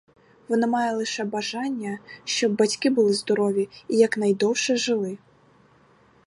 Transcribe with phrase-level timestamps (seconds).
[0.47, 5.17] Вона має лише бажання, щоб батьки були здорові і якнайдовше жили.